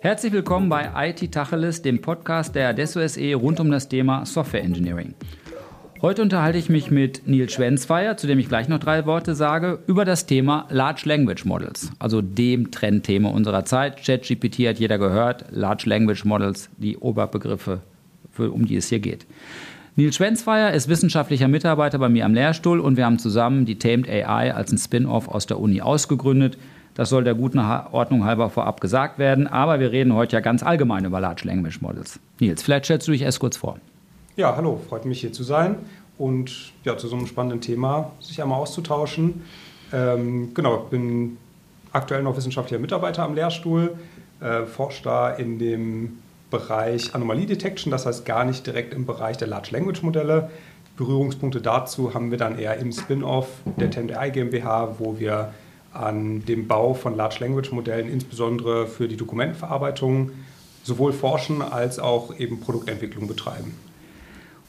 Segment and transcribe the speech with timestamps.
[0.00, 4.62] Herzlich willkommen bei IT Tacheles, dem Podcast der Adesso SE rund um das Thema Software
[4.62, 5.14] Engineering.
[6.02, 9.78] Heute unterhalte ich mich mit Nils Schwenzfeier, zu dem ich gleich noch drei Worte sage,
[9.86, 14.04] über das Thema Large Language Models, also dem Trendthema unserer Zeit.
[14.04, 17.80] ChatGPT hat jeder gehört, Large Language Models, die Oberbegriffe,
[18.30, 19.24] für, um die es hier geht.
[19.94, 24.08] Nils Schwenzfeier ist wissenschaftlicher Mitarbeiter bei mir am Lehrstuhl und wir haben zusammen die Tamed
[24.08, 26.56] AI als ein Spin-off aus der Uni ausgegründet.
[26.94, 30.62] Das soll der guten Ordnung halber vorab gesagt werden, aber wir reden heute ja ganz
[30.62, 32.18] allgemein über Large Language Models.
[32.40, 33.76] Nils, vielleicht stellst du dich erst kurz vor.
[34.36, 35.76] Ja, hallo, freut mich hier zu sein
[36.16, 39.42] und ja, zu so einem spannenden Thema sich einmal auszutauschen.
[39.92, 41.36] Ähm, genau, ich bin
[41.92, 43.94] aktuell noch wissenschaftlicher Mitarbeiter am Lehrstuhl,
[44.40, 46.18] äh, forsche da in dem
[46.52, 50.50] Bereich Anomalie Detection, das heißt gar nicht direkt im Bereich der Large Language Modelle.
[50.96, 53.48] Berührungspunkte dazu haben wir dann eher im Spin-off
[53.80, 55.52] der TemDI GmbH, wo wir
[55.92, 60.30] an dem Bau von Large Language Modellen, insbesondere für die Dokumentenverarbeitung,
[60.84, 63.74] sowohl forschen als auch eben Produktentwicklung betreiben.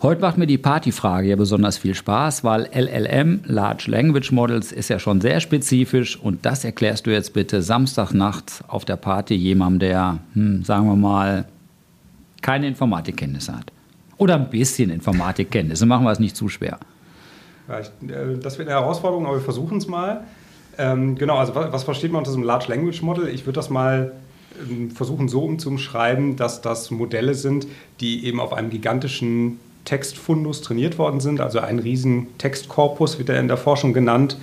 [0.01, 4.89] Heute macht mir die Partyfrage ja besonders viel Spaß, weil LLM, Large Language Models, ist
[4.89, 9.79] ja schon sehr spezifisch und das erklärst du jetzt bitte Samstagnacht auf der Party jemandem,
[9.79, 11.45] der, hm, sagen wir mal,
[12.43, 13.71] keine Informatikkenntnisse hat.
[14.17, 16.77] Oder ein bisschen Informatikkenntnisse, machen wir es nicht zu schwer.
[17.67, 20.23] Ja, ich, äh, das wird eine Herausforderung, aber wir versuchen es mal.
[20.77, 23.27] Ähm, genau, also was, was, versteht man unter diesem Large Language Model?
[23.27, 24.11] Ich würde das mal
[24.69, 27.67] ähm, versuchen so umzuschreiben, dass das Modelle sind,
[27.99, 33.39] die eben auf einem gigantischen Textfundus trainiert worden sind, also ein riesen Textkorpus wird er
[33.39, 34.37] in der Forschung genannt.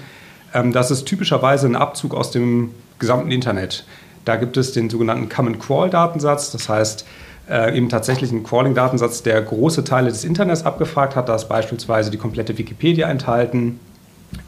[0.53, 3.85] Ähm, das ist typischerweise ein Abzug aus dem gesamten Internet.
[4.25, 7.07] Da gibt es den sogenannten Common Crawl Datensatz, das heißt,
[7.49, 11.29] äh, eben tatsächlich einen Crawling-Datensatz, der große Teile des Internets abgefragt hat.
[11.29, 13.81] Da ist beispielsweise die komplette Wikipedia enthalten,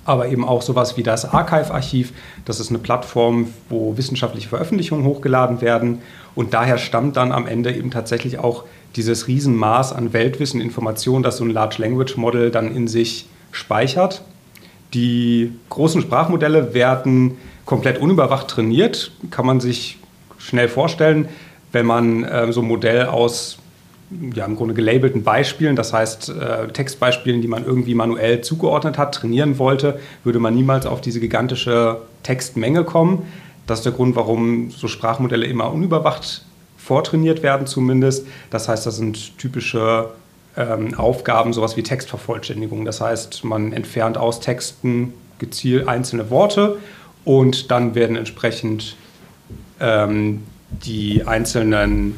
[0.04, 2.12] aber eben auch sowas wie das Archive-Archiv.
[2.44, 6.00] Das ist eine Plattform, wo wissenschaftliche Veröffentlichungen hochgeladen werden.
[6.34, 8.64] Und daher stammt dann am Ende eben tatsächlich auch
[8.96, 14.22] dieses Riesenmaß an Weltwissen, Informationen, das so ein Large Language Model dann in sich speichert.
[14.94, 19.98] Die großen Sprachmodelle werden komplett unüberwacht trainiert, kann man sich
[20.38, 21.28] schnell vorstellen
[21.72, 23.58] wenn man äh, so ein Modell aus
[24.34, 29.14] ja, im Grunde gelabelten Beispielen, das heißt äh, Textbeispielen, die man irgendwie manuell zugeordnet hat,
[29.14, 33.26] trainieren wollte, würde man niemals auf diese gigantische Textmenge kommen.
[33.66, 36.44] Das ist der Grund, warum so Sprachmodelle immer unüberwacht
[36.76, 38.26] vortrainiert werden zumindest.
[38.50, 40.10] Das heißt, das sind typische
[40.56, 42.84] ähm, Aufgaben, sowas wie Textvervollständigung.
[42.84, 46.78] Das heißt, man entfernt aus Texten gezielt einzelne Worte
[47.24, 48.96] und dann werden entsprechend
[49.80, 50.42] ähm,
[50.84, 52.14] die einzelnen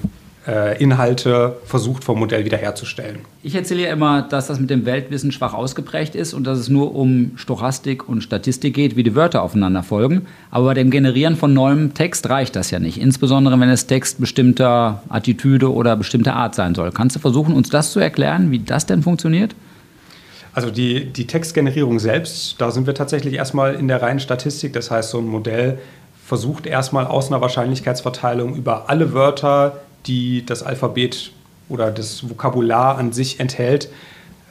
[0.47, 3.21] äh, Inhalte versucht vom Modell wiederherzustellen.
[3.43, 6.69] Ich erzähle ja immer, dass das mit dem Weltwissen schwach ausgeprägt ist und dass es
[6.69, 10.27] nur um Stochastik und Statistik geht, wie die Wörter aufeinander folgen.
[10.51, 14.21] Aber bei dem Generieren von neuem Text reicht das ja nicht, insbesondere wenn es Text
[14.21, 16.93] bestimmter Attitüde oder bestimmter Art sein soll.
[16.93, 19.55] Kannst du versuchen, uns das zu erklären, wie das denn funktioniert?
[20.53, 24.73] Also die, die Textgenerierung selbst, da sind wir tatsächlich erstmal in der reinen Statistik.
[24.73, 25.79] Das heißt, so ein Modell
[26.25, 31.33] versucht erstmal aus einer Wahrscheinlichkeitsverteilung über alle Wörter, die das Alphabet
[31.69, 33.89] oder das Vokabular an sich enthält,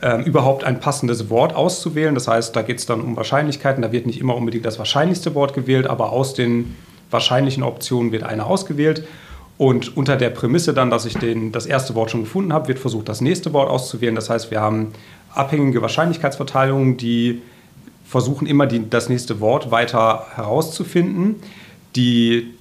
[0.01, 2.13] äh, überhaupt ein passendes Wort auszuwählen.
[2.13, 3.81] Das heißt, da geht es dann um Wahrscheinlichkeiten.
[3.81, 6.75] Da wird nicht immer unbedingt das wahrscheinlichste Wort gewählt, aber aus den
[7.09, 9.07] wahrscheinlichen Optionen wird eine ausgewählt.
[9.57, 12.79] Und unter der Prämisse dann, dass ich den, das erste Wort schon gefunden habe, wird
[12.79, 14.16] versucht, das nächste Wort auszuwählen.
[14.16, 14.94] Das heißt, wir haben
[15.33, 17.41] abhängige Wahrscheinlichkeitsverteilungen, die
[18.06, 21.35] versuchen immer die, das nächste Wort weiter herauszufinden.
[21.96, 22.54] Die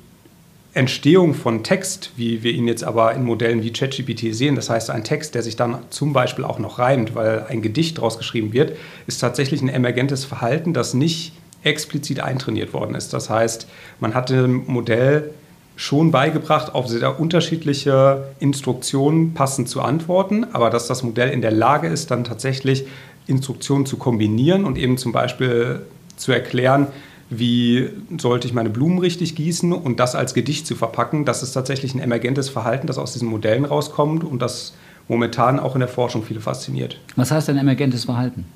[0.75, 4.89] Entstehung von Text, wie wir ihn jetzt aber in Modellen wie ChatGPT sehen, das heißt
[4.91, 8.53] ein Text, der sich dann zum Beispiel auch noch reimt, weil ein Gedicht daraus geschrieben
[8.55, 8.77] wird,
[9.07, 11.33] ist tatsächlich ein emergentes Verhalten, das nicht
[11.63, 13.13] explizit eintrainiert worden ist.
[13.13, 13.69] Das heißt,
[14.01, 15.31] man hat dem Modell
[15.77, 21.53] schon beigebracht, auf sehr unterschiedliche Instruktionen passend zu antworten, aber dass das Modell in der
[21.53, 22.85] Lage ist, dann tatsächlich
[23.27, 25.83] Instruktionen zu kombinieren und eben zum Beispiel
[26.17, 26.89] zu erklären,
[27.39, 31.53] wie sollte ich meine Blumen richtig gießen und das als Gedicht zu verpacken, das ist
[31.53, 34.75] tatsächlich ein emergentes Verhalten, das aus diesen Modellen rauskommt und das
[35.09, 36.99] momentan auch in der Forschung viele fasziniert.
[37.17, 38.47] Was heißt ein emergentes Verhalten?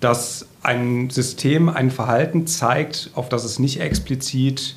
[0.00, 4.76] Dass ein System ein Verhalten zeigt, auf das es nicht explizit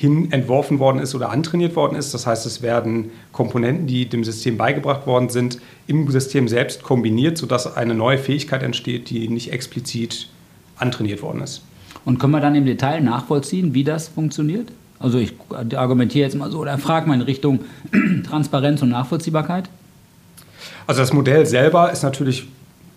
[0.00, 2.14] hin entworfen worden ist oder antrainiert worden ist.
[2.14, 7.36] Das heißt, es werden Komponenten, die dem System beigebracht worden sind, im System selbst kombiniert,
[7.36, 10.28] sodass eine neue Fähigkeit entsteht, die nicht explizit
[10.76, 11.60] antrainiert worden ist.
[12.04, 14.68] Und können wir dann im Detail nachvollziehen, wie das funktioniert?
[14.98, 15.34] Also ich
[15.74, 17.60] argumentiere jetzt mal so oder frage mal in Richtung
[18.28, 19.68] Transparenz und Nachvollziehbarkeit.
[20.86, 22.46] Also das Modell selber ist natürlich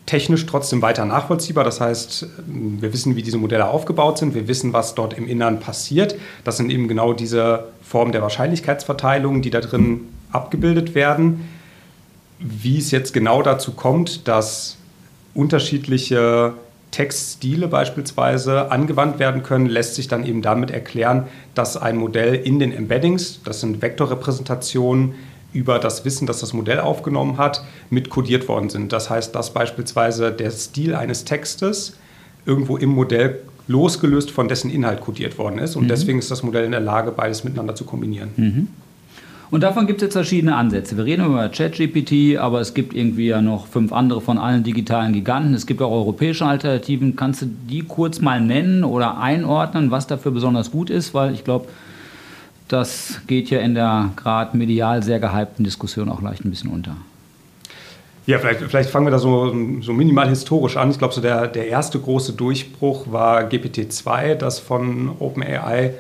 [0.06, 1.64] technisch trotzdem weiter nachvollziehbar.
[1.64, 5.60] Das heißt, wir wissen, wie diese Modelle aufgebaut sind, wir wissen, was dort im Innern
[5.60, 6.16] passiert.
[6.44, 10.02] Das sind eben genau diese Formen der Wahrscheinlichkeitsverteilung, die da drin
[10.32, 11.48] abgebildet werden.
[12.40, 14.78] Wie es jetzt genau dazu kommt, dass
[15.34, 16.54] unterschiedliche
[16.94, 22.60] Textstile beispielsweise angewandt werden können, lässt sich dann eben damit erklären, dass ein Modell in
[22.60, 25.16] den Embeddings, das sind Vektorrepräsentationen,
[25.52, 28.92] über das Wissen, das das Modell aufgenommen hat, mit kodiert worden sind.
[28.92, 31.98] Das heißt, dass beispielsweise der Stil eines Textes
[32.46, 35.76] irgendwo im Modell losgelöst von dessen Inhalt kodiert worden ist.
[35.76, 35.90] Und mhm.
[35.90, 38.30] deswegen ist das Modell in der Lage, beides miteinander zu kombinieren.
[38.36, 38.68] Mhm.
[39.54, 40.98] Und davon gibt es jetzt verschiedene Ansätze.
[40.98, 45.14] Wir reden über ChatGPT, aber es gibt irgendwie ja noch fünf andere von allen digitalen
[45.14, 45.54] Giganten.
[45.54, 47.16] Es gibt auch europäische Alternativen.
[47.16, 51.14] Kannst du die kurz mal nennen oder einordnen, was dafür besonders gut ist?
[51.14, 51.68] Weil ich glaube,
[52.68, 56.96] das geht ja in der gerade medial sehr gehypten Diskussion auch leicht ein bisschen unter.
[58.26, 60.90] Ja, vielleicht, vielleicht fangen wir da so, so minimal historisch an.
[60.90, 65.94] Ich glaube, so der, der erste große Durchbruch war GPT-2, das von OpenAI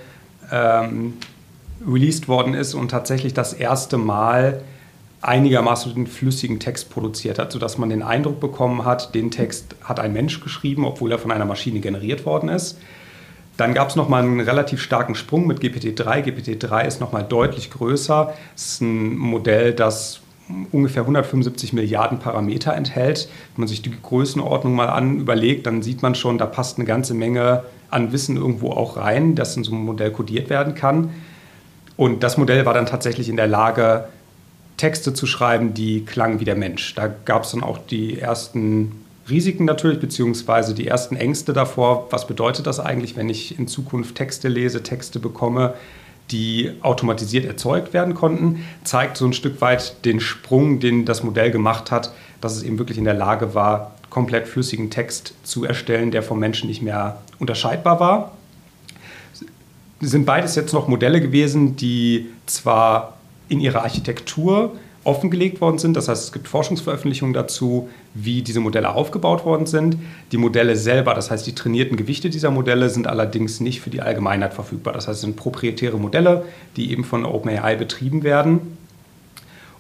[0.51, 1.13] ähm,
[1.87, 4.61] released worden ist und tatsächlich das erste Mal
[5.21, 10.11] einigermaßen flüssigen Text produziert hat, sodass man den Eindruck bekommen hat, den Text hat ein
[10.11, 12.77] Mensch geschrieben, obwohl er von einer Maschine generiert worden ist.
[13.55, 16.23] Dann gab es nochmal einen relativ starken Sprung mit GPT-3.
[16.23, 18.33] GPT-3 ist nochmal deutlich größer.
[18.55, 20.21] Es ist ein Modell, das
[20.71, 23.29] ungefähr 175 Milliarden Parameter enthält.
[23.55, 26.85] Wenn man sich die Größenordnung mal an überlegt, dann sieht man schon, da passt eine
[26.85, 31.11] ganze Menge an Wissen irgendwo auch rein, das in so einem Modell kodiert werden kann.
[31.97, 34.05] Und das Modell war dann tatsächlich in der Lage,
[34.77, 36.95] Texte zu schreiben, die klangen wie der Mensch.
[36.95, 42.07] Da gab es dann auch die ersten Risiken natürlich, beziehungsweise die ersten Ängste davor.
[42.11, 45.75] Was bedeutet das eigentlich, wenn ich in Zukunft Texte lese, Texte bekomme,
[46.31, 48.65] die automatisiert erzeugt werden konnten?
[48.83, 52.11] Zeigt so ein Stück weit den Sprung, den das Modell gemacht hat,
[52.41, 56.39] dass es eben wirklich in der Lage war, komplett flüssigen Text zu erstellen, der vom
[56.39, 58.31] Menschen nicht mehr unterscheidbar war.
[60.05, 63.17] Sind beides jetzt noch Modelle gewesen, die zwar
[63.49, 64.73] in ihrer Architektur
[65.03, 65.97] offengelegt worden sind.
[65.97, 69.97] Das heißt, es gibt Forschungsveröffentlichungen dazu, wie diese Modelle aufgebaut worden sind.
[70.31, 74.01] Die Modelle selber, das heißt die trainierten Gewichte dieser Modelle, sind allerdings nicht für die
[74.01, 74.93] Allgemeinheit verfügbar.
[74.93, 76.45] Das heißt, es sind proprietäre Modelle,
[76.77, 78.77] die eben von OpenAI betrieben werden.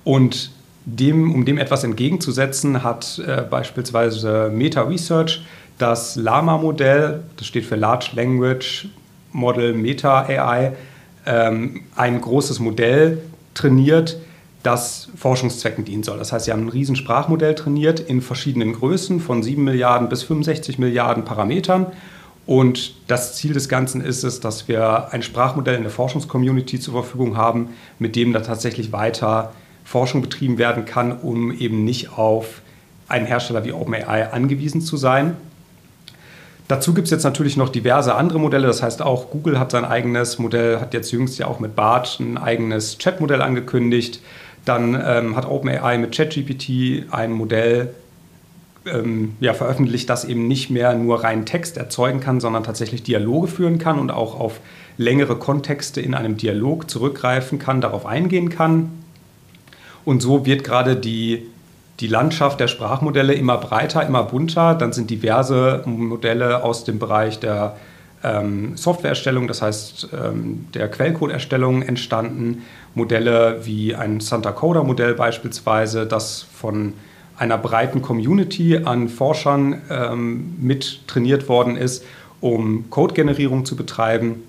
[0.03, 0.51] Und
[0.85, 5.45] dem, um dem etwas entgegenzusetzen, hat äh, beispielsweise Meta Research
[5.77, 8.87] das Lama-Modell, das steht für Large Language
[9.33, 10.73] Model Meta AI,
[11.25, 13.21] ähm, ein großes Modell
[13.53, 14.17] trainiert,
[14.63, 16.17] das Forschungszwecken dienen soll.
[16.17, 20.23] Das heißt, sie haben ein riesen Sprachmodell trainiert in verschiedenen Größen von 7 Milliarden bis
[20.23, 21.87] 65 Milliarden Parametern.
[22.45, 26.93] Und das Ziel des Ganzen ist es, dass wir ein Sprachmodell in der Forschungscommunity zur
[26.93, 27.69] Verfügung haben,
[27.99, 29.53] mit dem da tatsächlich weiter
[29.83, 32.61] Forschung betrieben werden kann, um eben nicht auf
[33.07, 35.35] einen Hersteller wie OpenAI angewiesen zu sein.
[36.67, 38.67] Dazu gibt es jetzt natürlich noch diverse andere Modelle.
[38.67, 42.19] Das heißt, auch Google hat sein eigenes Modell, hat jetzt jüngst ja auch mit BART
[42.19, 44.21] ein eigenes Chatmodell angekündigt.
[44.65, 47.93] Dann ähm, hat OpenAI mit ChatGPT ein Modell
[48.85, 53.47] ähm, ja, veröffentlicht, das eben nicht mehr nur rein Text erzeugen kann, sondern tatsächlich Dialoge
[53.47, 54.59] führen kann und auch auf
[54.97, 58.91] längere Kontexte in einem Dialog zurückgreifen kann, darauf eingehen kann.
[60.05, 61.47] Und so wird gerade die,
[62.03, 64.75] die Landschaft der Sprachmodelle immer breiter, immer bunter.
[64.75, 67.77] Dann sind diverse Modelle aus dem Bereich der
[68.25, 72.63] ähm, Softwareerstellung, das heißt ähm, der Quellcoderstellung entstanden.
[72.93, 76.93] Modelle wie ein Santa Coda-Modell beispielsweise, das von
[77.37, 82.03] einer breiten Community an Forschern ähm, mit trainiert worden ist,
[82.41, 84.43] um Code-Generierung zu betreiben.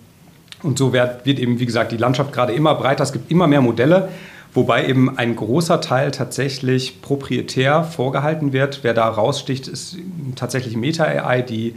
[0.65, 3.05] Und so wird, wird eben, wie gesagt, die Landschaft gerade immer breiter.
[3.05, 4.09] Es gibt immer mehr Modelle,
[4.55, 8.81] wobei eben ein großer Teil tatsächlich proprietär vorgehalten wird.
[8.83, 9.99] Wer da raussticht, ist
[10.37, 11.75] tatsächlich Meta-AI, die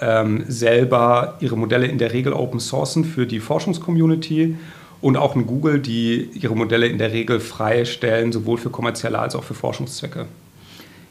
[0.00, 4.56] ähm, selber ihre Modelle in der Regel open sourcen für die Forschungscommunity
[5.00, 9.34] und auch ein Google, die ihre Modelle in der Regel freistellen, sowohl für kommerzielle als
[9.34, 10.26] auch für Forschungszwecke.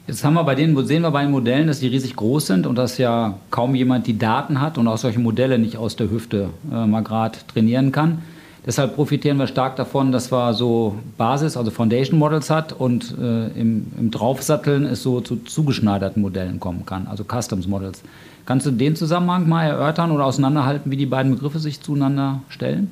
[0.06, 2.66] Jetzt haben wir bei denen, sehen wir bei den Modellen, dass die riesig groß sind
[2.66, 6.10] und dass ja kaum jemand die Daten hat und auch solche Modelle nicht aus der
[6.10, 8.22] Hüfte äh, mal gerade trainieren kann.
[8.66, 13.48] Deshalb profitieren wir stark davon, dass wir so Basis, also Foundation Models hat und äh,
[13.48, 18.02] im, im Draufsatteln es so zu zugeschneiderten Modellen kommen kann, also Customs Models.
[18.44, 22.90] Kannst du den Zusammenhang mal erörtern oder auseinanderhalten, wie die beiden Begriffe sich zueinander stellen?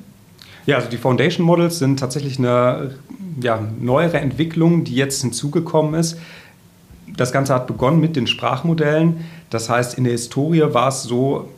[0.67, 2.91] Ja, also die Foundation Models sind tatsächlich eine
[3.41, 6.17] ja, neuere Entwicklung, die jetzt hinzugekommen ist.
[7.15, 9.25] Das Ganze hat begonnen mit den Sprachmodellen.
[9.49, 11.49] Das heißt, in der Historie war es so,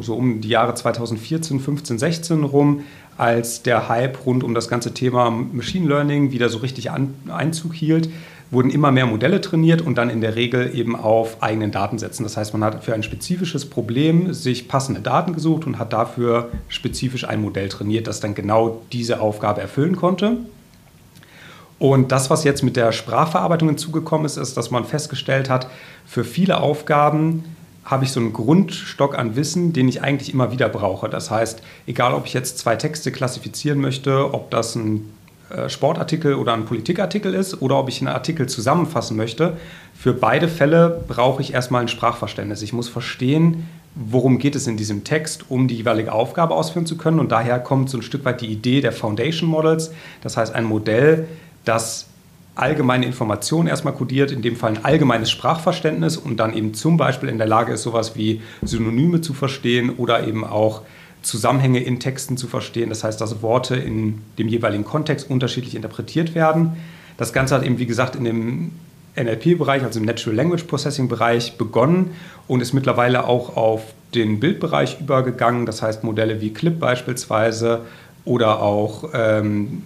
[0.00, 2.80] so um die Jahre 2014, 15, 16 rum,
[3.18, 7.74] als der Hype rund um das ganze Thema Machine Learning wieder so richtig an, Einzug
[7.74, 8.08] hielt,
[8.50, 12.22] wurden immer mehr Modelle trainiert und dann in der Regel eben auf eigenen Datensätzen.
[12.22, 16.50] Das heißt, man hat für ein spezifisches Problem sich passende Daten gesucht und hat dafür
[16.68, 20.38] spezifisch ein Modell trainiert, das dann genau diese Aufgabe erfüllen konnte.
[21.78, 25.68] Und das, was jetzt mit der Sprachverarbeitung hinzugekommen ist, ist, dass man festgestellt hat,
[26.06, 27.44] für viele Aufgaben
[27.88, 31.08] habe ich so einen Grundstock an Wissen, den ich eigentlich immer wieder brauche.
[31.08, 35.10] Das heißt, egal ob ich jetzt zwei Texte klassifizieren möchte, ob das ein
[35.48, 39.56] äh, Sportartikel oder ein Politikartikel ist oder ob ich einen Artikel zusammenfassen möchte,
[39.94, 42.60] für beide Fälle brauche ich erstmal ein Sprachverständnis.
[42.60, 46.98] Ich muss verstehen, worum geht es in diesem Text, um die jeweilige Aufgabe ausführen zu
[46.98, 47.18] können.
[47.18, 49.92] Und daher kommt so ein Stück weit die Idee der Foundation Models.
[50.20, 51.26] Das heißt, ein Modell,
[51.64, 52.07] das
[52.58, 57.28] allgemeine Informationen erstmal kodiert, in dem Fall ein allgemeines Sprachverständnis und dann eben zum Beispiel
[57.28, 60.82] in der Lage ist, sowas wie Synonyme zu verstehen oder eben auch
[61.22, 62.90] Zusammenhänge in Texten zu verstehen.
[62.90, 66.76] Das heißt, dass Worte in dem jeweiligen Kontext unterschiedlich interpretiert werden.
[67.16, 68.72] Das Ganze hat eben, wie gesagt, in dem
[69.16, 72.12] NLP-Bereich, also im Natural Language Processing-Bereich begonnen
[72.46, 73.82] und ist mittlerweile auch auf
[74.14, 75.66] den Bildbereich übergegangen.
[75.66, 77.82] Das heißt, Modelle wie Clip beispielsweise
[78.28, 79.82] oder auch ähm,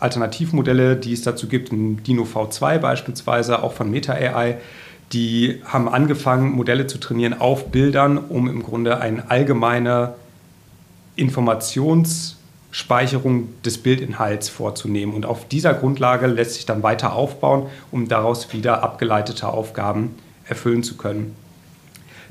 [0.00, 4.56] Alternativmodelle, die es dazu gibt, ein Dino V2 beispielsweise, auch von Meta AI,
[5.12, 10.14] die haben angefangen, Modelle zu trainieren auf Bildern, um im Grunde eine allgemeine
[11.14, 15.14] Informationsspeicherung des Bildinhalts vorzunehmen.
[15.14, 20.82] Und auf dieser Grundlage lässt sich dann weiter aufbauen, um daraus wieder abgeleitete Aufgaben erfüllen
[20.82, 21.36] zu können.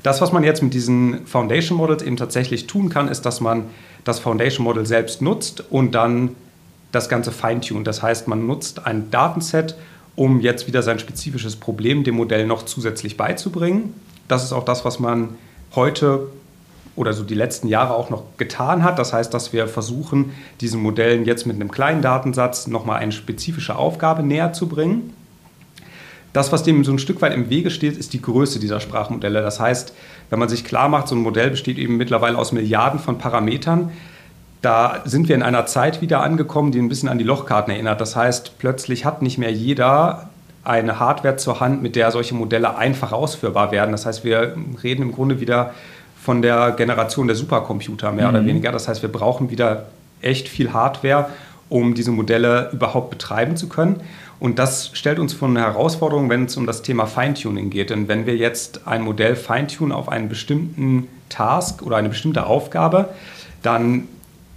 [0.02, 3.64] Das, was man jetzt mit diesen Foundation Models eben tatsächlich tun kann, ist, dass man
[4.06, 6.30] das Foundation Model selbst nutzt und dann
[6.92, 7.86] das Ganze feintunt.
[7.86, 9.76] Das heißt, man nutzt ein Datenset,
[10.14, 13.92] um jetzt wieder sein spezifisches Problem dem Modell noch zusätzlich beizubringen.
[14.28, 15.30] Das ist auch das, was man
[15.74, 16.28] heute
[16.94, 18.98] oder so die letzten Jahre auch noch getan hat.
[19.00, 23.74] Das heißt, dass wir versuchen, diesen Modellen jetzt mit einem kleinen Datensatz nochmal eine spezifische
[23.74, 25.14] Aufgabe näher zu bringen.
[26.36, 29.40] Das, was dem so ein Stück weit im Wege steht, ist die Größe dieser Sprachmodelle.
[29.40, 29.94] Das heißt,
[30.28, 33.90] wenn man sich klar macht, so ein Modell besteht eben mittlerweile aus Milliarden von Parametern,
[34.60, 38.02] da sind wir in einer Zeit wieder angekommen, die ein bisschen an die Lochkarten erinnert.
[38.02, 40.28] Das heißt, plötzlich hat nicht mehr jeder
[40.62, 43.92] eine Hardware zur Hand, mit der solche Modelle einfach ausführbar werden.
[43.92, 45.72] Das heißt, wir reden im Grunde wieder
[46.20, 48.34] von der Generation der Supercomputer mehr mhm.
[48.34, 48.72] oder weniger.
[48.72, 49.86] Das heißt, wir brauchen wieder
[50.20, 51.30] echt viel Hardware,
[51.70, 54.02] um diese Modelle überhaupt betreiben zu können.
[54.38, 57.90] Und das stellt uns vor eine Herausforderung, wenn es um das Thema Feintuning geht.
[57.90, 63.10] Denn wenn wir jetzt ein Modell feintunen auf einen bestimmten Task oder eine bestimmte Aufgabe,
[63.62, 64.08] dann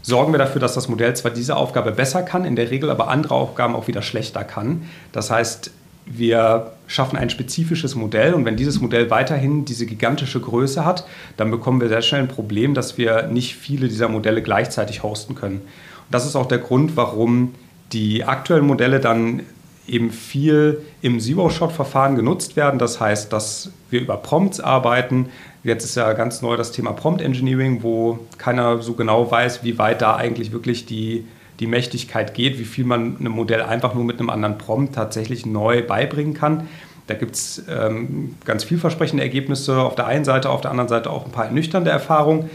[0.02, 3.08] sorgen wir dafür, dass das Modell zwar diese Aufgabe besser kann, in der Regel aber
[3.08, 4.84] andere Aufgaben auch wieder schlechter kann.
[5.12, 5.72] Das heißt,
[6.06, 11.06] wir schaffen ein spezifisches Modell und wenn dieses Modell weiterhin diese gigantische Größe hat,
[11.38, 15.36] dann bekommen wir sehr schnell ein Problem, dass wir nicht viele dieser Modelle gleichzeitig hosten
[15.36, 15.58] können.
[15.58, 17.54] Und das ist auch der Grund, warum
[17.92, 19.42] die aktuellen Modelle dann
[19.90, 22.80] eben viel im Zero-Shot-Verfahren genutzt werden.
[22.80, 25.30] Das heißt, dass wir über Prompts arbeiten.
[25.64, 29.78] Jetzt ist ja ganz neu das Thema Prompt Engineering, wo keiner so genau weiß, wie
[29.78, 31.26] weit da eigentlich wirklich die,
[31.60, 35.46] die Mächtigkeit geht, wie viel man einem Modell einfach nur mit einem anderen Prompt tatsächlich
[35.46, 36.68] neu beibringen kann.
[37.08, 41.10] Da gibt es ähm, ganz vielversprechende Ergebnisse auf der einen Seite, auf der anderen Seite
[41.10, 42.50] auch ein paar ernüchternde Erfahrungen.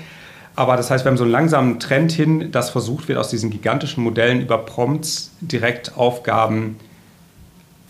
[0.57, 3.51] Aber das heißt, wir haben so einen langsamen Trend hin, dass versucht wird, aus diesen
[3.51, 6.94] gigantischen Modellen über Prompts direkt Aufgaben zu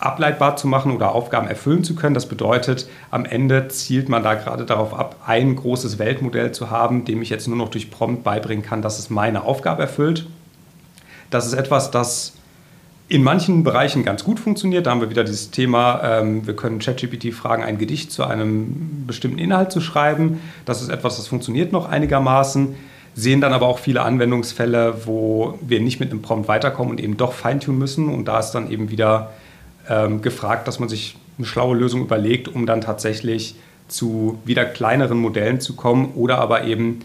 [0.04, 2.14] ableitbar zu machen oder Aufgaben erfüllen zu können.
[2.14, 7.04] Das bedeutet, am Ende zielt man da gerade darauf ab, ein großes Weltmodell zu haben,
[7.04, 10.26] dem ich jetzt nur noch durch Prompt beibringen kann, dass es meine Aufgabe erfüllt.
[11.30, 12.34] Das ist etwas, das
[13.08, 14.86] in manchen Bereichen ganz gut funktioniert.
[14.86, 19.06] Da haben wir wieder dieses Thema, ähm, wir können ChatGPT fragen, ein Gedicht zu einem
[19.06, 20.40] bestimmten Inhalt zu schreiben.
[20.64, 22.74] Das ist etwas, das funktioniert noch einigermaßen.
[23.14, 27.16] Sehen dann aber auch viele Anwendungsfälle, wo wir nicht mit einem Prompt weiterkommen und eben
[27.16, 28.08] doch feintunen müssen.
[28.08, 29.30] Und da ist dann eben wieder
[29.88, 33.56] ähm, gefragt, dass man sich eine schlaue Lösung überlegt, um dann tatsächlich
[33.88, 37.00] zu wieder kleineren Modellen zu kommen oder aber eben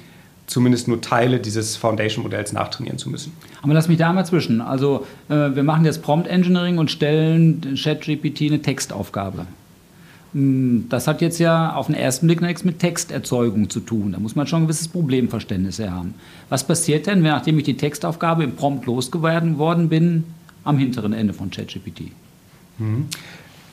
[0.47, 3.33] zumindest nur Teile dieses Foundation-Modells nachtrainieren zu müssen.
[3.61, 4.61] Aber lass mich da mal zwischen.
[4.61, 9.45] Also äh, wir machen jetzt Prompt Engineering und stellen ChatGPT eine Textaufgabe.
[10.33, 14.13] Hm, das hat jetzt ja auf den ersten Blick nichts mit Texterzeugung zu tun.
[14.13, 16.15] Da muss man schon ein gewisses Problemverständnis haben.
[16.49, 20.23] Was passiert denn, nachdem ich die Textaufgabe im Prompt losgeworden worden bin,
[20.63, 22.11] am hinteren Ende von ChatGPT?
[22.79, 23.07] Mhm.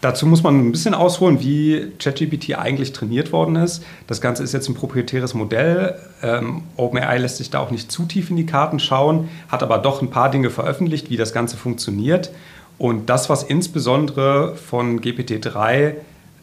[0.03, 3.83] Dazu muss man ein bisschen ausholen, wie ChatGPT eigentlich trainiert worden ist.
[4.07, 5.99] Das Ganze ist jetzt ein proprietäres Modell.
[6.23, 9.79] Ähm, OpenAI lässt sich da auch nicht zu tief in die Karten schauen, hat aber
[9.79, 12.31] doch ein paar Dinge veröffentlicht, wie das Ganze funktioniert.
[12.79, 15.95] Und das, was insbesondere von GPT-3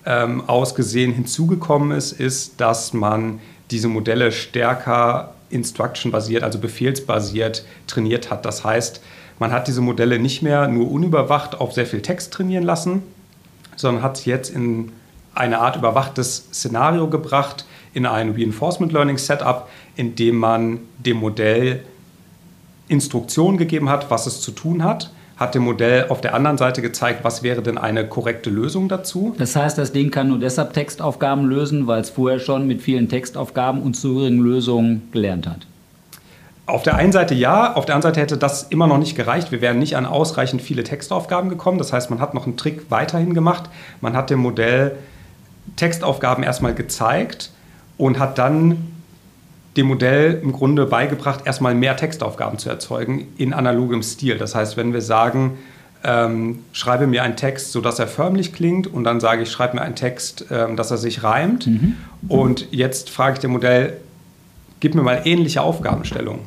[0.05, 3.39] ähm, aus gesehen hinzugekommen ist, ist, dass man
[3.69, 8.45] diese Modelle stärker instruction-basiert, also befehlsbasiert trainiert hat.
[8.45, 9.01] Das heißt,
[9.39, 13.03] man hat diese Modelle nicht mehr nur unüberwacht auf sehr viel Text trainieren lassen,
[13.75, 14.91] sondern hat es jetzt in
[15.35, 21.83] eine Art überwachtes Szenario gebracht, in ein Reinforcement Learning Setup, in dem man dem Modell
[22.87, 26.81] Instruktionen gegeben hat, was es zu tun hat hat dem Modell auf der anderen Seite
[26.81, 29.35] gezeigt, was wäre denn eine korrekte Lösung dazu.
[29.37, 33.09] Das heißt, das Ding kann nur deshalb Textaufgaben lösen, weil es vorher schon mit vielen
[33.09, 35.67] Textaufgaben und zugehörigen Lösungen gelernt hat.
[36.65, 39.51] Auf der einen Seite ja, auf der anderen Seite hätte das immer noch nicht gereicht.
[39.51, 41.77] Wir wären nicht an ausreichend viele Textaufgaben gekommen.
[41.77, 43.69] Das heißt, man hat noch einen Trick weiterhin gemacht.
[43.99, 44.95] Man hat dem Modell
[45.75, 47.51] Textaufgaben erstmal gezeigt
[47.97, 48.93] und hat dann
[49.75, 54.37] dem Modell im Grunde beigebracht, erstmal mehr Textaufgaben zu erzeugen in analogem Stil.
[54.37, 55.57] Das heißt, wenn wir sagen,
[56.03, 59.81] ähm, schreibe mir einen Text, sodass er förmlich klingt und dann sage ich, schreibe mir
[59.81, 61.95] einen Text, ähm, dass er sich reimt mhm.
[62.27, 63.97] und jetzt frage ich dem Modell,
[64.79, 66.41] gib mir mal ähnliche Aufgabenstellungen,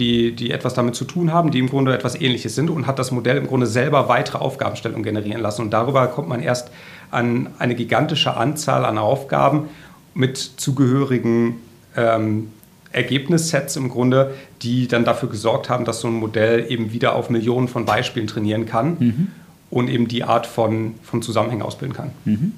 [0.00, 2.98] die, die etwas damit zu tun haben, die im Grunde etwas Ähnliches sind und hat
[2.98, 6.70] das Modell im Grunde selber weitere Aufgabenstellungen generieren lassen und darüber kommt man erst
[7.10, 9.68] an eine gigantische Anzahl an Aufgaben
[10.14, 11.56] mit zugehörigen
[11.96, 12.48] ähm,
[12.92, 17.30] Ergebnissets im Grunde, die dann dafür gesorgt haben, dass so ein Modell eben wieder auf
[17.30, 19.26] Millionen von Beispielen trainieren kann mhm.
[19.70, 22.10] und eben die Art von, von Zusammenhängen ausbilden kann.
[22.24, 22.52] Mhm.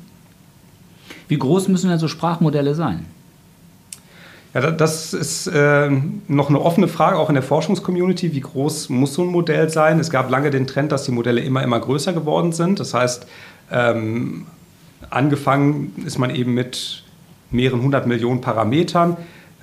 [1.29, 3.05] Wie groß müssen denn so Sprachmodelle sein?
[4.55, 5.91] Ja, das ist äh,
[6.29, 8.35] noch eine offene Frage, auch in der Forschungscommunity.
[8.35, 9.99] Wie groß muss so ein Modell sein?
[9.99, 12.79] Es gab lange den Trend, dass die Modelle immer, immer größer geworden sind.
[12.79, 13.27] Das heißt,
[13.71, 14.47] ähm,
[15.09, 17.03] angefangen ist man eben mit
[17.51, 19.17] mehreren hundert Millionen Parametern,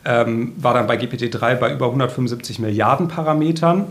[0.05, 3.85] ähm, war dann bei GPT-3 bei über 175 Milliarden Parametern.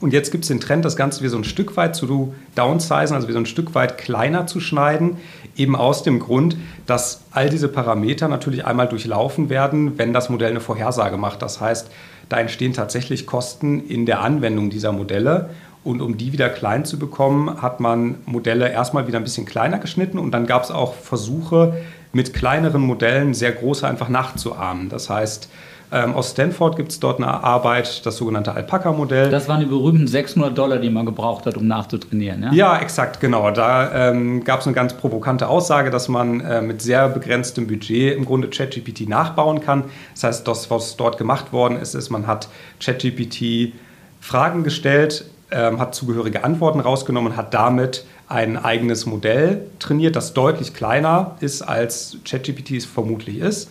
[0.00, 3.14] Und jetzt gibt es den Trend, das Ganze wie so ein Stück weit zu downsizen,
[3.14, 5.16] also wie so ein Stück weit kleiner zu schneiden,
[5.56, 10.50] eben aus dem Grund, dass all diese Parameter natürlich einmal durchlaufen werden, wenn das Modell
[10.50, 11.42] eine Vorhersage macht.
[11.42, 11.90] Das heißt,
[12.28, 15.50] da entstehen tatsächlich Kosten in der Anwendung dieser Modelle.
[15.84, 19.78] Und um die wieder klein zu bekommen, hat man Modelle erstmal wieder ein bisschen kleiner
[19.78, 21.76] geschnitten und dann gab es auch Versuche,
[22.12, 24.88] mit kleineren Modellen sehr große einfach nachzuahmen.
[24.88, 25.48] Das heißt,
[25.90, 29.30] ähm, aus Stanford gibt es dort eine Arbeit, das sogenannte Alpaca-Modell.
[29.30, 32.42] Das waren die berühmten 600 Dollar, die man gebraucht hat, um nachzutrainieren.
[32.42, 33.50] Ja, ja exakt, genau.
[33.50, 38.16] Da ähm, gab es eine ganz provokante Aussage, dass man äh, mit sehr begrenztem Budget
[38.16, 39.84] im Grunde ChatGPT nachbauen kann.
[40.14, 42.48] Das heißt, das, was dort gemacht worden ist, ist, man hat
[42.80, 43.72] ChatGPT
[44.20, 50.34] Fragen gestellt, ähm, hat zugehörige Antworten rausgenommen und hat damit ein eigenes Modell trainiert, das
[50.34, 53.70] deutlich kleiner ist, als ChatGPT es vermutlich ist.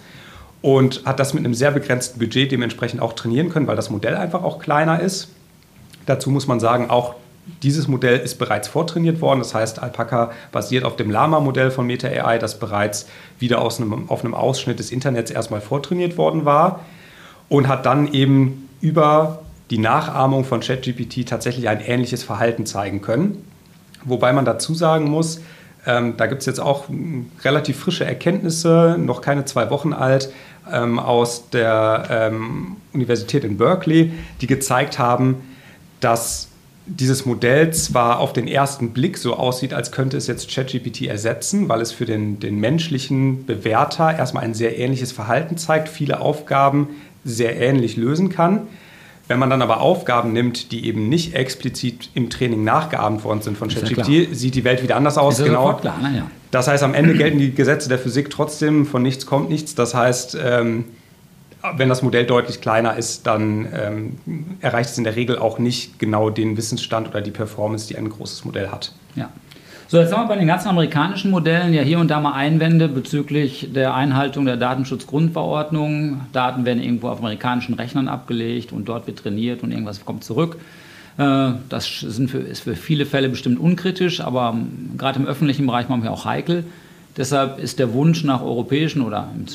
[0.62, 4.16] Und hat das mit einem sehr begrenzten Budget dementsprechend auch trainieren können, weil das Modell
[4.16, 5.30] einfach auch kleiner ist.
[6.06, 7.16] Dazu muss man sagen, auch
[7.64, 9.40] dieses Modell ist bereits vortrainiert worden.
[9.40, 13.08] Das heißt, Alpaca basiert auf dem Lama-Modell von Meta AI, das bereits
[13.40, 16.82] wieder aus einem, auf einem Ausschnitt des Internets erstmal vortrainiert worden war
[17.50, 23.46] und hat dann eben über die Nachahmung von ChatGPT tatsächlich ein ähnliches Verhalten zeigen können.
[24.04, 25.42] Wobei man dazu sagen muss,
[25.88, 26.86] ähm, da gibt es jetzt auch
[27.44, 30.30] relativ frische Erkenntnisse, noch keine zwei Wochen alt,
[30.72, 35.38] ähm, aus der ähm, Universität in Berkeley, die gezeigt haben,
[36.02, 36.50] dass
[36.86, 41.68] dieses Modell zwar auf den ersten Blick so aussieht, als könnte es jetzt ChatGPT ersetzen,
[41.68, 46.90] weil es für den, den menschlichen Bewerter erstmal ein sehr ähnliches Verhalten zeigt, viele Aufgaben
[47.26, 48.68] sehr ähnlich lösen kann.
[49.28, 53.58] Wenn man dann aber Aufgaben nimmt, die eben nicht explizit im Training nachgeahmt worden sind
[53.58, 55.44] von ChatGPT, ja sieht die Welt wieder anders aus.
[55.44, 55.74] genau.
[55.74, 56.18] Klar, ne?
[56.18, 56.32] ja.
[56.52, 59.76] Das heißt, am Ende gelten die Gesetze der Physik trotzdem, von nichts kommt nichts.
[59.76, 60.86] Das heißt, ähm,
[61.76, 66.00] wenn das Modell deutlich kleiner ist, dann ähm, erreicht es in der Regel auch nicht
[66.00, 68.94] genau den Wissensstand oder die Performance, die ein großes Modell hat.
[69.16, 69.30] Ja.
[69.90, 72.90] So, jetzt haben wir bei den ganzen amerikanischen Modellen ja hier und da mal Einwände
[72.90, 76.24] bezüglich der Einhaltung der Datenschutzgrundverordnung.
[76.34, 80.58] Daten werden irgendwo auf amerikanischen Rechnern abgelegt und dort wird trainiert und irgendwas kommt zurück.
[81.18, 84.58] Äh, das für, ist für viele Fälle bestimmt unkritisch, aber
[84.98, 86.66] gerade im öffentlichen Bereich manchmal auch heikel.
[87.16, 89.46] Deshalb ist der Wunsch nach europäischen oder im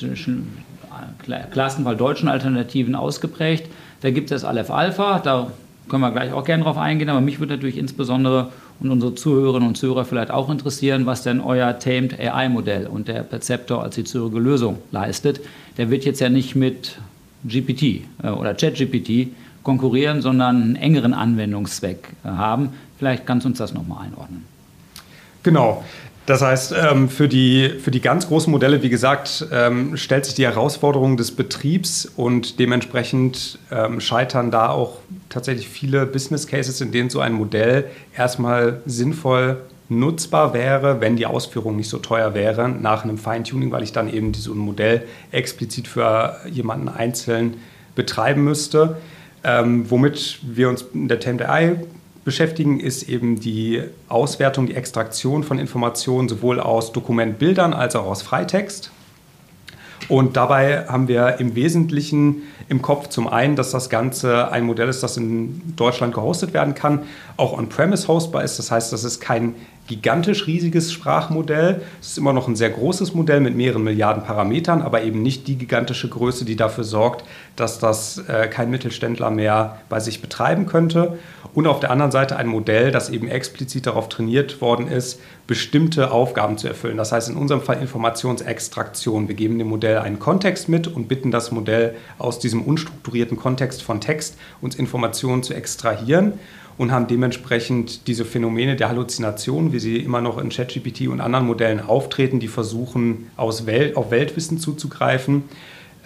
[1.28, 3.70] äh, klarsten Fall deutschen Alternativen ausgeprägt.
[4.00, 5.48] Da gibt es das Aleph Alpha, da
[5.90, 9.68] können wir gleich auch gerne drauf eingehen, aber mich würde natürlich insbesondere und unsere Zuhörerinnen
[9.68, 14.04] und Zuhörer vielleicht auch interessieren, was denn euer Tamed AI-Modell und der Perceptor als die
[14.04, 15.40] zugehörige Lösung leistet.
[15.76, 16.98] Der wird jetzt ja nicht mit
[17.44, 17.82] GPT
[18.22, 19.28] äh, oder ChatGPT
[19.62, 22.70] konkurrieren, sondern einen engeren Anwendungszweck äh, haben.
[22.98, 24.44] Vielleicht kannst du uns das nochmal einordnen.
[25.42, 25.84] Genau.
[26.24, 30.34] Das heißt, ähm, für die, für die ganz großen Modelle, wie gesagt, ähm, stellt sich
[30.34, 34.98] die Herausforderung des Betriebs und dementsprechend ähm, scheitern da auch
[35.30, 41.26] tatsächlich viele Business Cases, in denen so ein Modell erstmal sinnvoll nutzbar wäre, wenn die
[41.26, 45.02] Ausführung nicht so teuer wäre nach einem Feintuning, weil ich dann eben so ein Modell
[45.32, 47.56] explizit für jemanden einzeln
[47.94, 48.96] betreiben müsste.
[49.44, 51.76] womit wir uns in der Tamed AI
[52.24, 58.22] beschäftigen, ist eben die Auswertung, die Extraktion von Informationen sowohl aus Dokumentbildern als auch aus
[58.22, 58.90] Freitext.
[60.08, 64.88] Und dabei haben wir im Wesentlichen im Kopf zum einen, dass das Ganze ein Modell
[64.88, 67.02] ist, das in Deutschland gehostet werden kann,
[67.36, 68.58] auch on-premise hostbar ist.
[68.58, 69.54] Das heißt, das ist kein
[69.88, 71.82] gigantisch riesiges Sprachmodell.
[72.00, 75.48] Es ist immer noch ein sehr großes Modell mit mehreren Milliarden Parametern, aber eben nicht
[75.48, 77.24] die gigantische Größe, die dafür sorgt,
[77.56, 81.18] dass das äh, kein Mittelständler mehr bei sich betreiben könnte.
[81.54, 86.12] Und auf der anderen Seite ein Modell, das eben explizit darauf trainiert worden ist, bestimmte
[86.12, 86.96] Aufgaben zu erfüllen.
[86.96, 89.28] Das heißt in unserem Fall Informationsextraktion.
[89.28, 93.82] Wir geben dem Modell einen Kontext mit und bitten das Modell aus diesem unstrukturierten Kontext
[93.82, 96.34] von Text uns Informationen zu extrahieren
[96.78, 101.46] und haben dementsprechend diese Phänomene der Halluzination, wie sie immer noch in ChatGPT und anderen
[101.46, 105.44] Modellen auftreten, die versuchen, aus Welt, auf Weltwissen zuzugreifen,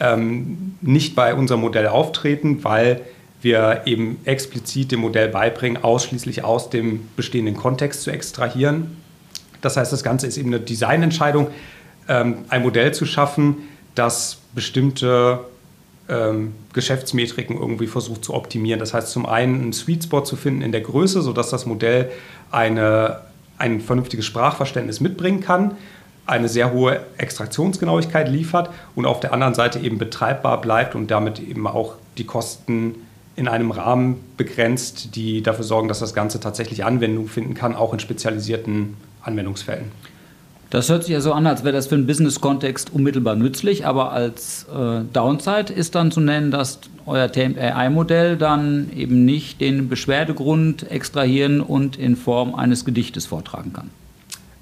[0.00, 3.02] ähm, nicht bei unserem Modell auftreten, weil
[3.42, 8.96] wir eben explizit dem Modell beibringen, ausschließlich aus dem bestehenden Kontext zu extrahieren.
[9.61, 11.48] Das heißt, das Ganze ist eben eine Designentscheidung,
[12.09, 13.57] ähm, ein Modell zu schaffen,
[13.94, 15.40] das bestimmte
[16.09, 18.81] ähm, Geschäftsmetriken irgendwie versucht zu optimieren.
[18.81, 22.11] Das heißt, zum einen einen Sweet Spot zu finden in der Größe, sodass das Modell
[22.51, 23.21] eine,
[23.59, 25.77] ein vernünftiges Sprachverständnis mitbringen kann,
[26.27, 31.38] eine sehr hohe Extraktionsgenauigkeit liefert und auf der anderen Seite eben betreibbar bleibt und damit
[31.38, 32.97] eben auch die Kosten
[33.37, 37.92] in einem Rahmen begrenzt, die dafür sorgen, dass das Ganze tatsächlich Anwendung finden kann, auch
[37.92, 39.92] in spezialisierten Anwendungsfällen.
[40.70, 44.12] Das hört sich ja so an, als wäre das für einen Business-Kontext unmittelbar nützlich, aber
[44.12, 50.90] als äh, Downside ist dann zu nennen, dass euer AI-Modell dann eben nicht den Beschwerdegrund
[50.90, 53.90] extrahieren und in Form eines Gedichtes vortragen kann.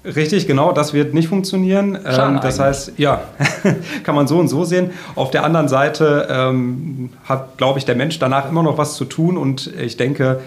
[0.05, 1.97] Richtig, genau, das wird nicht funktionieren.
[2.05, 3.21] Ähm, das heißt, ja,
[4.03, 4.91] kann man so und so sehen.
[5.15, 9.05] Auf der anderen Seite ähm, hat, glaube ich, der Mensch danach immer noch was zu
[9.05, 10.41] tun und ich denke,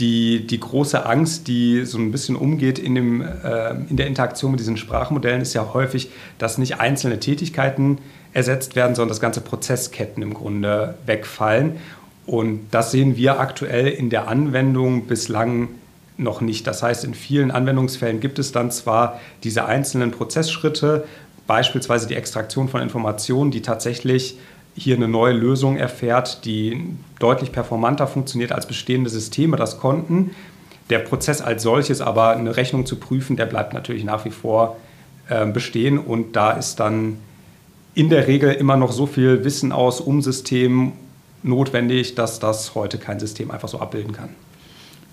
[0.00, 4.50] die, die große Angst, die so ein bisschen umgeht in, dem, äh, in der Interaktion
[4.50, 7.98] mit diesen Sprachmodellen, ist ja häufig, dass nicht einzelne Tätigkeiten
[8.32, 11.76] ersetzt werden, sondern dass ganze Prozessketten im Grunde wegfallen.
[12.26, 15.68] Und das sehen wir aktuell in der Anwendung bislang
[16.16, 16.66] noch nicht.
[16.66, 21.04] Das heißt, in vielen Anwendungsfällen gibt es dann zwar diese einzelnen Prozessschritte,
[21.46, 24.38] beispielsweise die Extraktion von Informationen, die tatsächlich
[24.76, 30.32] hier eine neue Lösung erfährt, die deutlich performanter funktioniert als bestehende Systeme das konnten.
[30.90, 34.76] Der Prozess als solches aber eine Rechnung zu prüfen, der bleibt natürlich nach wie vor
[35.28, 37.18] äh, bestehen und da ist dann
[37.94, 40.92] in der Regel immer noch so viel Wissen aus Umsystemen
[41.42, 44.30] notwendig, dass das heute kein System einfach so abbilden kann.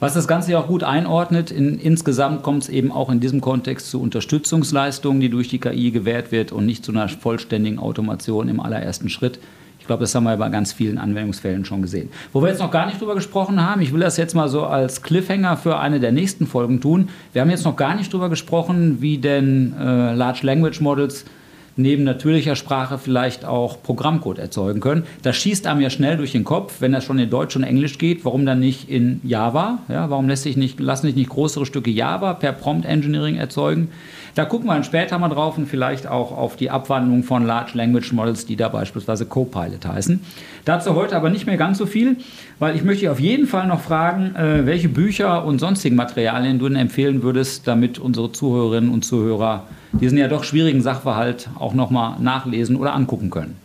[0.01, 3.39] Was das Ganze ja auch gut einordnet, in, insgesamt kommt es eben auch in diesem
[3.39, 8.49] Kontext zu Unterstützungsleistungen, die durch die KI gewährt wird und nicht zu einer vollständigen Automation
[8.49, 9.37] im allerersten Schritt.
[9.79, 12.09] Ich glaube, das haben wir bei ganz vielen Anwendungsfällen schon gesehen.
[12.33, 14.63] Wo wir jetzt noch gar nicht drüber gesprochen haben, ich will das jetzt mal so
[14.65, 17.09] als Cliffhanger für eine der nächsten Folgen tun.
[17.33, 21.25] Wir haben jetzt noch gar nicht drüber gesprochen, wie denn äh, Large Language Models
[21.75, 25.03] neben natürlicher Sprache vielleicht auch Programmcode erzeugen können.
[25.21, 27.97] Das schießt einem ja schnell durch den Kopf, wenn das schon in Deutsch und Englisch
[27.97, 29.79] geht, warum dann nicht in Java?
[29.87, 33.89] Ja, warum lässt sich nicht, lassen sich nicht größere Stücke Java per Prompt Engineering erzeugen?
[34.35, 37.71] Da gucken wir dann später mal drauf und vielleicht auch auf die Abwandlung von Large
[37.73, 40.21] Language Models, die da beispielsweise Copilot heißen.
[40.63, 42.15] Dazu heute aber nicht mehr ganz so viel,
[42.59, 46.59] weil ich möchte dich auf jeden Fall noch fragen, äh, welche Bücher und sonstigen Materialien
[46.59, 51.73] du denn empfehlen würdest, damit unsere Zuhörerinnen und Zuhörer diesen ja doch schwierigen Sachverhalt auch
[51.73, 53.57] nochmal nachlesen oder angucken können.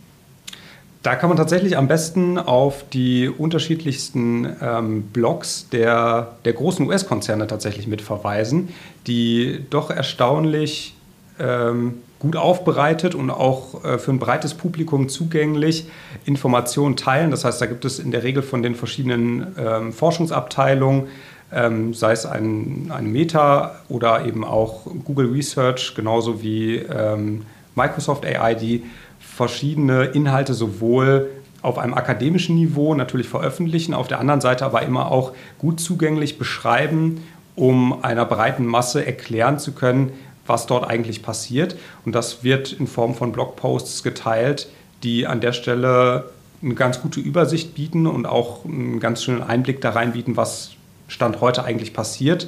[1.03, 7.47] Da kann man tatsächlich am besten auf die unterschiedlichsten ähm, Blogs der, der großen US-Konzerne
[7.47, 8.69] tatsächlich mit verweisen,
[9.05, 10.95] die doch erstaunlich
[11.39, 15.87] ähm, gut aufbereitet und auch äh, für ein breites Publikum zugänglich
[16.25, 17.31] Informationen teilen.
[17.31, 21.07] Das heißt, da gibt es in der Regel von den verschiedenen ähm, Forschungsabteilungen,
[21.51, 28.25] ähm, sei es ein, ein Meta oder eben auch Google Research, genauso wie ähm, Microsoft
[28.25, 28.83] AI, die
[29.19, 31.29] verschiedene Inhalte sowohl
[31.61, 36.37] auf einem akademischen Niveau natürlich veröffentlichen, auf der anderen Seite aber immer auch gut zugänglich
[36.37, 37.23] beschreiben,
[37.55, 40.11] um einer breiten Masse erklären zu können,
[40.45, 41.75] was dort eigentlich passiert.
[42.05, 44.69] Und das wird in Form von Blogposts geteilt,
[45.03, 46.29] die an der Stelle
[46.61, 50.71] eine ganz gute Übersicht bieten und auch einen ganz schönen Einblick da rein bieten, was
[51.07, 52.47] Stand heute eigentlich passiert.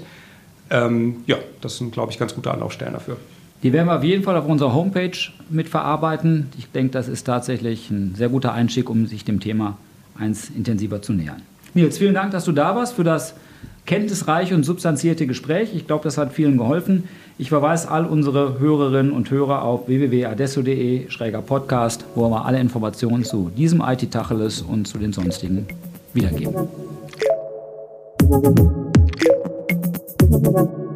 [0.69, 3.17] Ähm, ja, das sind, glaube ich, ganz gute Anlaufstellen dafür.
[3.63, 5.17] Die werden wir auf jeden Fall auf unserer Homepage
[5.49, 6.47] mitverarbeiten.
[6.57, 9.77] Ich denke, das ist tatsächlich ein sehr guter Einstieg, um sich dem Thema
[10.17, 11.41] eins intensiver zu nähern.
[11.73, 13.33] Nils, vielen Dank, dass du da warst für das
[13.85, 15.75] kenntnisreiche und substanzierte Gespräch.
[15.75, 17.05] Ich glaube, das hat vielen geholfen.
[17.37, 23.81] Ich verweise all unsere Hörerinnen und Hörer auf www.adesso.de-podcast, wo wir alle Informationen zu diesem
[23.81, 25.65] IT-Tacheles und zu den sonstigen
[26.13, 26.67] wiedergeben.
[28.29, 28.59] Thank
[30.27, 30.88] you.